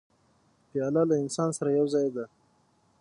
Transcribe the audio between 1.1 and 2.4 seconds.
انسان سره یو ځای ده.